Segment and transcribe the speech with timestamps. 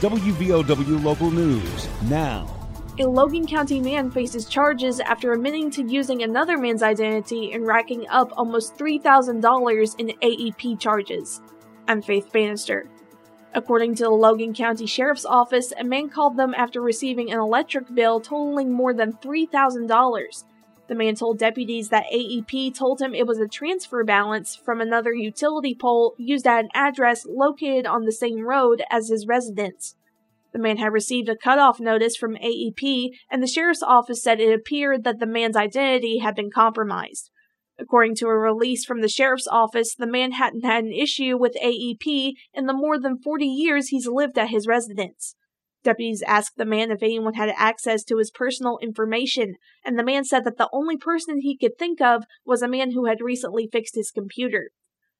[0.00, 2.46] WVOW Local News now.
[3.00, 8.06] A Logan County man faces charges after admitting to using another man's identity and racking
[8.08, 11.42] up almost $3,000 in AEP charges.
[11.88, 12.88] I'm Faith Bannister.
[13.54, 17.92] According to the Logan County Sheriff's Office, a man called them after receiving an electric
[17.92, 20.44] bill totaling more than $3,000.
[20.88, 25.12] The man told deputies that AEP told him it was a transfer balance from another
[25.12, 29.96] utility pole used at an address located on the same road as his residence.
[30.52, 34.54] The man had received a cutoff notice from AEP, and the sheriff's office said it
[34.54, 37.30] appeared that the man's identity had been compromised.
[37.78, 41.54] According to a release from the sheriff's office, the man hadn't had an issue with
[41.62, 45.36] AEP in the more than 40 years he's lived at his residence.
[45.84, 50.24] Deputies asked the man if anyone had access to his personal information, and the man
[50.24, 53.68] said that the only person he could think of was a man who had recently
[53.70, 54.70] fixed his computer.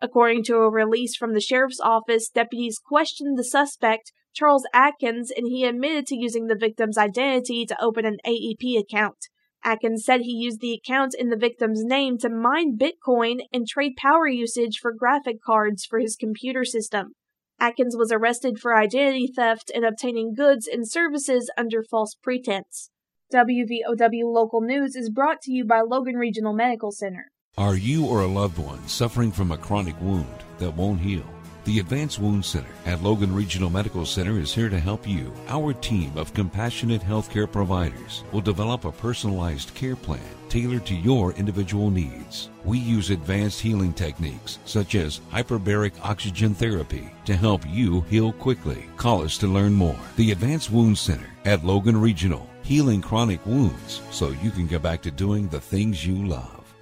[0.00, 5.46] According to a release from the sheriff's office, deputies questioned the suspect, Charles Atkins, and
[5.46, 9.28] he admitted to using the victim's identity to open an AEP account.
[9.62, 13.92] Atkins said he used the account in the victim's name to mine Bitcoin and trade
[13.96, 17.14] power usage for graphic cards for his computer system.
[17.60, 22.90] Atkins was arrested for identity theft and obtaining goods and services under false pretense.
[23.32, 27.26] WVOW Local News is brought to you by Logan Regional Medical Center.
[27.58, 30.26] Are you or a loved one suffering from a chronic wound
[30.58, 31.26] that won't heal?
[31.64, 35.30] The Advanced Wound Center at Logan Regional Medical Center is here to help you.
[35.48, 41.32] Our team of compassionate healthcare providers will develop a personalized care plan tailored to your
[41.32, 42.48] individual needs.
[42.64, 48.86] We use advanced healing techniques such as hyperbaric oxygen therapy to help you heal quickly.
[48.96, 49.98] Call us to learn more.
[50.16, 55.02] The Advanced Wound Center at Logan Regional, healing chronic wounds so you can get back
[55.02, 56.72] to doing the things you love.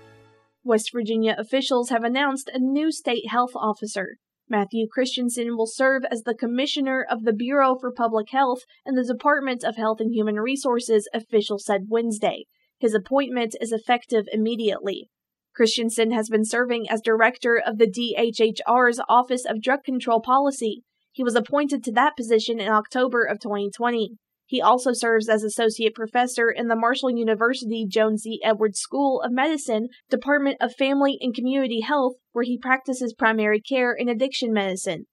[0.63, 4.19] West Virginia officials have announced a new state health officer.
[4.51, 9.05] Matthew Christiansen will serve as the Commissioner of the Bureau for Public Health and the
[9.05, 12.47] Department of Health and Human Resources, official said Wednesday.
[12.79, 15.11] His appointment is effective immediately.
[15.55, 20.83] Christiansen has been serving as director of the DHHR's Office of Drug Control Policy.
[21.13, 24.17] He was appointed to that position in October of 2020.
[24.48, 28.41] He also serves as associate professor in the Marshall University Joan C.
[28.42, 33.92] Edwards School of Medicine, Department of Family and Community Health, where he practices primary care
[33.92, 35.05] and addiction medicine.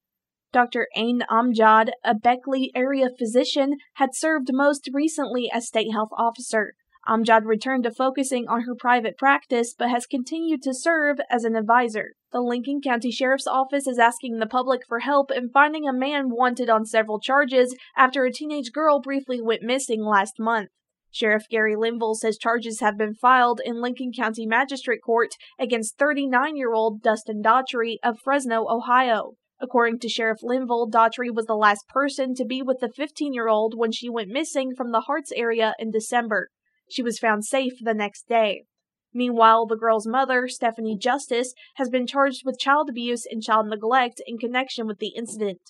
[0.53, 0.87] Dr.
[0.95, 6.75] Ayne Amjad, a Beckley area physician, had served most recently as state health officer.
[7.07, 11.55] Amjad returned to focusing on her private practice but has continued to serve as an
[11.55, 12.13] advisor.
[12.31, 16.29] The Lincoln County Sheriff's Office is asking the public for help in finding a man
[16.29, 20.69] wanted on several charges after a teenage girl briefly went missing last month.
[21.11, 26.57] Sheriff Gary Linville says charges have been filed in Lincoln County Magistrate Court against 39
[26.57, 29.35] year old Dustin Daughtry of Fresno, Ohio.
[29.61, 33.47] According to Sheriff Linville, Daughtry was the last person to be with the 15 year
[33.47, 36.49] old when she went missing from the Harts area in December.
[36.89, 38.65] She was found safe the next day.
[39.13, 44.21] Meanwhile, the girl's mother, Stephanie Justice, has been charged with child abuse and child neglect
[44.27, 45.61] in connection with the incident.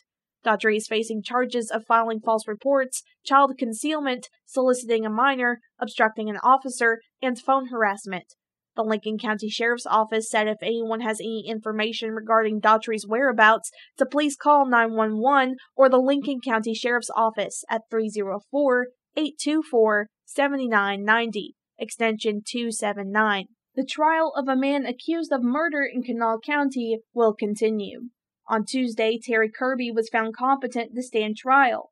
[0.43, 6.37] Daughtry is facing charges of filing false reports, child concealment, soliciting a minor, obstructing an
[6.43, 8.35] officer, and phone harassment.
[8.75, 14.05] The Lincoln County Sheriff's Office said if anyone has any information regarding Daughtry's whereabouts, to
[14.05, 23.45] please call 911 or the Lincoln County Sheriff's Office at 304 824 7990, extension 279.
[23.75, 28.09] The trial of a man accused of murder in Kanawha County will continue.
[28.47, 31.91] On Tuesday, Terry Kirby was found competent to stand trial.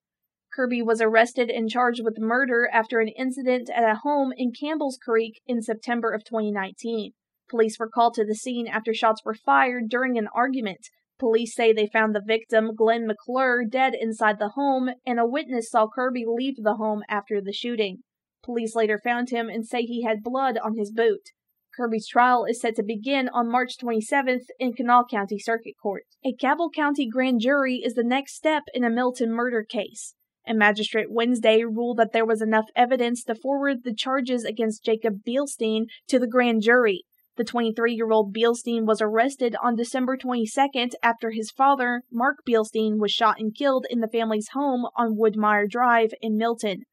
[0.53, 4.97] Kirby was arrested and charged with murder after an incident at a home in Campbell's
[4.97, 7.13] Creek in September of 2019.
[7.49, 10.89] Police were called to the scene after shots were fired during an argument.
[11.19, 15.69] Police say they found the victim, Glenn McClure, dead inside the home, and a witness
[15.69, 18.03] saw Kirby leave the home after the shooting.
[18.43, 21.29] Police later found him and say he had blood on his boot.
[21.75, 26.03] Kirby's trial is set to begin on March 27th in Kanawha County Circuit Court.
[26.23, 30.13] A Cabell County grand jury is the next step in a Milton murder case.
[30.45, 35.23] A magistrate Wednesday ruled that there was enough evidence to forward the charges against Jacob
[35.25, 37.05] Bielstein to the grand jury.
[37.37, 42.99] The 23 year old Bielstein was arrested on December 22nd after his father, Mark Bielstein,
[42.99, 46.83] was shot and killed in the family's home on Woodmire Drive in Milton.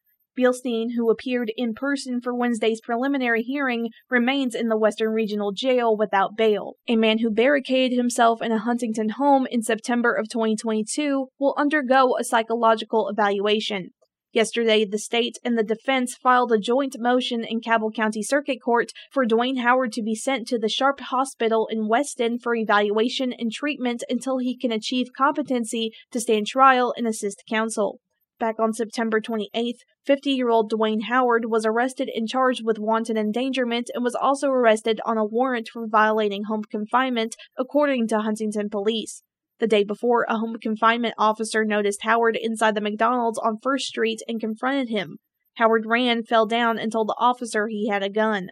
[0.40, 5.94] Bielstein, who appeared in person for Wednesday's preliminary hearing, remains in the Western Regional Jail
[5.94, 6.76] without bail.
[6.88, 12.16] A man who barricaded himself in a Huntington home in September of 2022 will undergo
[12.16, 13.90] a psychological evaluation.
[14.32, 18.92] Yesterday, the state and the defense filed a joint motion in Cabell County Circuit Court
[19.10, 23.52] for Dwayne Howard to be sent to the Sharpe Hospital in Weston for evaluation and
[23.52, 27.98] treatment until he can achieve competency to stand trial and assist counsel.
[28.40, 33.19] Back on September 28th, 50 year old Dwayne Howard was arrested and charged with wanton
[33.19, 38.70] endangerment and was also arrested on a warrant for violating home confinement, according to Huntington
[38.70, 39.22] police.
[39.58, 44.22] The day before, a home confinement officer noticed Howard inside the McDonald's on First Street
[44.26, 45.19] and confronted him.
[45.56, 48.48] Howard ran, fell down, and told the officer he had a gun.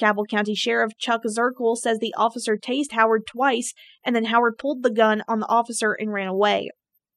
[0.00, 4.82] Cabell County Sheriff Chuck Zerkle says the officer tased Howard twice, and then Howard pulled
[4.82, 6.70] the gun on the officer and ran away.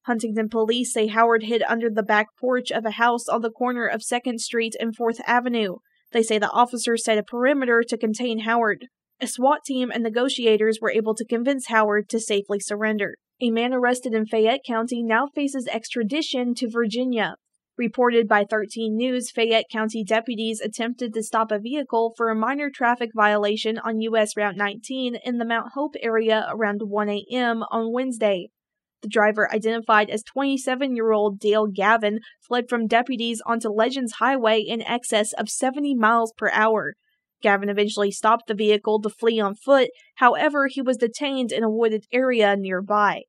[0.09, 3.85] Huntington police say Howard hid under the back porch of a house on the corner
[3.85, 5.75] of 2nd Street and 4th Avenue.
[6.11, 8.88] They say the officers set a perimeter to contain Howard.
[9.21, 13.17] A SWAT team and negotiators were able to convince Howard to safely surrender.
[13.39, 17.35] A man arrested in Fayette County now faces extradition to Virginia.
[17.77, 22.71] Reported by 13 News, Fayette County deputies attempted to stop a vehicle for a minor
[22.73, 24.35] traffic violation on U.S.
[24.35, 27.61] Route 19 in the Mount Hope area around 1 a.m.
[27.69, 28.50] on Wednesday.
[29.01, 34.60] The driver, identified as 27 year old Dale Gavin, fled from deputies onto Legends Highway
[34.60, 36.96] in excess of 70 miles per hour.
[37.42, 41.69] Gavin eventually stopped the vehicle to flee on foot, however, he was detained in a
[41.69, 43.22] wooded area nearby.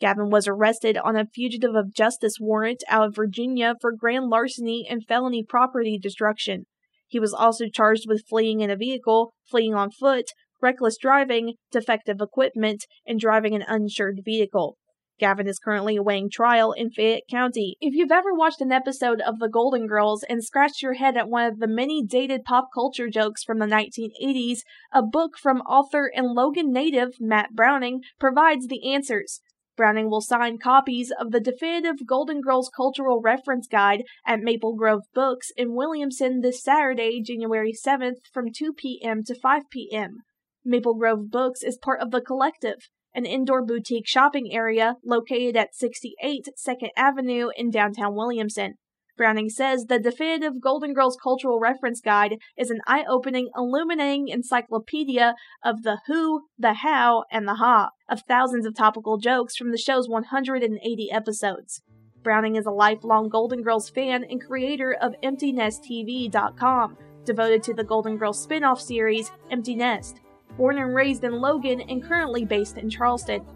[0.00, 4.86] Gavin was arrested on a fugitive of justice warrant out of Virginia for grand larceny
[4.88, 6.64] and felony property destruction.
[7.06, 10.26] He was also charged with fleeing in a vehicle, fleeing on foot,
[10.62, 14.76] reckless driving, defective equipment, and driving an uninsured vehicle.
[15.18, 17.76] Gavin is currently awaiting trial in Fayette County.
[17.80, 21.28] If you've ever watched an episode of The Golden Girls and scratched your head at
[21.28, 24.60] one of the many dated pop culture jokes from the 1980s,
[24.92, 29.40] a book from author and Logan native Matt Browning provides the answers.
[29.76, 35.02] Browning will sign copies of the definitive Golden Girls Cultural Reference Guide at Maple Grove
[35.14, 39.22] Books in Williamson this Saturday, January 7th from 2 p.m.
[39.24, 40.18] to 5 p.m.
[40.64, 45.74] Maple Grove Books is part of The Collective, an indoor boutique shopping area located at
[45.74, 48.74] 68 2nd Avenue in downtown Williamson.
[49.18, 55.34] Browning says the definitive Golden Girls Cultural Reference Guide is an eye opening, illuminating encyclopedia
[55.64, 59.76] of the who, the how, and the ha of thousands of topical jokes from the
[59.76, 61.82] show's 180 episodes.
[62.22, 68.16] Browning is a lifelong Golden Girls fan and creator of EmptyNestTV.com, devoted to the Golden
[68.16, 70.20] Girls spin off series Empty Nest
[70.58, 73.46] born and raised in Logan and currently based in Charleston.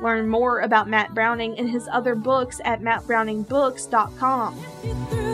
[0.00, 5.33] Learn more about Matt Browning and his other books at mattbrowningbooks.com.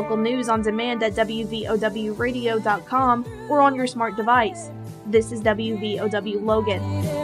[0.00, 4.70] local news on demand at WVOWradio.com or on your smart device.
[5.04, 7.19] This is WVOW Logan.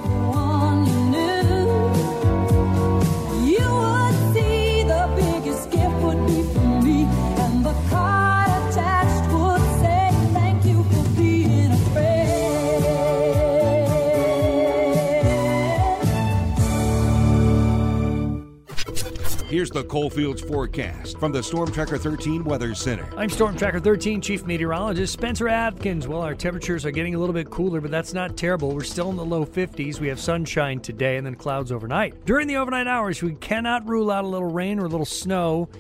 [19.57, 23.09] Here's the Coalfields forecast from the Storm Tracker 13 Weather Center.
[23.17, 26.07] I'm Storm Tracker 13 Chief Meteorologist Spencer Atkins.
[26.07, 28.75] Well, our temperatures are getting a little bit cooler, but that's not terrible.
[28.75, 29.99] We're still in the low 50s.
[29.99, 32.27] We have sunshine today and then clouds overnight.
[32.27, 35.71] During the overnight hours, we cannot rule out a little rain or a little snow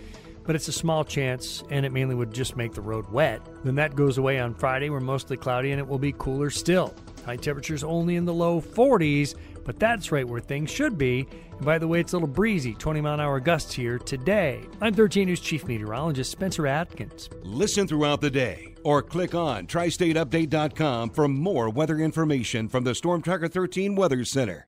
[0.45, 3.43] but it's a small chance and it mainly would just make the road wet.
[3.65, 4.89] Then that goes away on Friday.
[4.91, 6.95] We're mostly cloudy and it will be cooler still.
[7.27, 11.27] High temperatures only in the low 40s, but that's right where things should be.
[11.57, 14.63] And by the way, it's a little breezy, 20 mile an hour gusts here today.
[14.81, 17.29] I'm 13 News Chief Meteorologist Spencer Atkins.
[17.43, 23.21] Listen throughout the day or click on tristateupdate.com for more weather information from the Storm
[23.23, 24.65] Tracker 13 Weather Center.